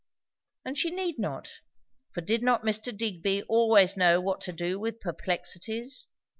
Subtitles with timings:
[0.65, 1.59] And she need not;
[2.09, 2.97] for did not Mr.
[2.97, 6.07] Digby always know what to do with perplexities?